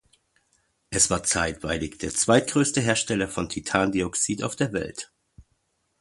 [0.89, 5.11] Es war zeitweilig der zweitgrößte Hersteller von Titandioxid auf der Welt.